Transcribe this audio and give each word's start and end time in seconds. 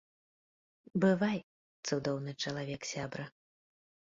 Бывай, 1.03 1.39
цудоўны 1.87 2.31
чалавек 2.47 2.81
сябра. 2.93 3.25